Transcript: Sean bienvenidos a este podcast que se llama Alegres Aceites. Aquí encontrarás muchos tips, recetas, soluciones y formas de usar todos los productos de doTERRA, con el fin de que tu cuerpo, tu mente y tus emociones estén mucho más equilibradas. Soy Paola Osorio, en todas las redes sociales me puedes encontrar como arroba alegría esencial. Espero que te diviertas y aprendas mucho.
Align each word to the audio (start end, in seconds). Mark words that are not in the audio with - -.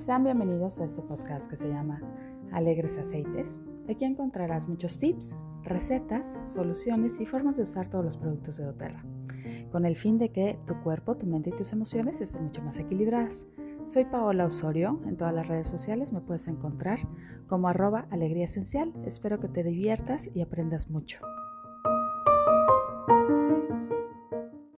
Sean 0.00 0.24
bienvenidos 0.24 0.80
a 0.80 0.84
este 0.84 1.00
podcast 1.02 1.48
que 1.48 1.56
se 1.56 1.68
llama 1.68 2.00
Alegres 2.52 2.98
Aceites. 2.98 3.62
Aquí 3.88 4.04
encontrarás 4.04 4.68
muchos 4.68 4.98
tips, 4.98 5.34
recetas, 5.62 6.36
soluciones 6.46 7.20
y 7.20 7.26
formas 7.26 7.56
de 7.56 7.62
usar 7.62 7.88
todos 7.88 8.04
los 8.04 8.16
productos 8.16 8.58
de 8.58 8.64
doTERRA, 8.64 9.04
con 9.72 9.86
el 9.86 9.96
fin 9.96 10.18
de 10.18 10.30
que 10.30 10.58
tu 10.66 10.74
cuerpo, 10.82 11.16
tu 11.16 11.26
mente 11.26 11.50
y 11.50 11.56
tus 11.56 11.72
emociones 11.72 12.20
estén 12.20 12.44
mucho 12.44 12.62
más 12.62 12.78
equilibradas. 12.78 13.46
Soy 13.86 14.04
Paola 14.04 14.46
Osorio, 14.46 15.00
en 15.06 15.16
todas 15.16 15.34
las 15.34 15.48
redes 15.48 15.68
sociales 15.68 16.12
me 16.12 16.20
puedes 16.20 16.48
encontrar 16.48 16.98
como 17.46 17.68
arroba 17.68 18.06
alegría 18.10 18.44
esencial. 18.44 18.92
Espero 19.06 19.40
que 19.40 19.48
te 19.48 19.62
diviertas 19.62 20.28
y 20.34 20.42
aprendas 20.42 20.90
mucho. 20.90 21.18